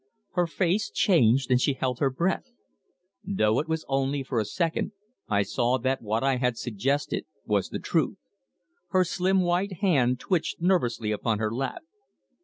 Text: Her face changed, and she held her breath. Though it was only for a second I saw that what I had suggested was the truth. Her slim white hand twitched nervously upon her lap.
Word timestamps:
Her 0.31 0.47
face 0.47 0.89
changed, 0.89 1.51
and 1.51 1.61
she 1.61 1.73
held 1.75 1.99
her 1.99 2.09
breath. 2.09 2.49
Though 3.23 3.59
it 3.59 3.67
was 3.69 3.85
only 3.87 4.23
for 4.23 4.39
a 4.39 4.45
second 4.45 4.93
I 5.29 5.43
saw 5.43 5.77
that 5.77 6.01
what 6.01 6.23
I 6.23 6.37
had 6.37 6.57
suggested 6.57 7.25
was 7.45 7.69
the 7.69 7.77
truth. 7.77 8.17
Her 8.87 9.03
slim 9.03 9.41
white 9.43 9.73
hand 9.73 10.19
twitched 10.19 10.59
nervously 10.59 11.11
upon 11.11 11.37
her 11.37 11.51
lap. 11.53 11.83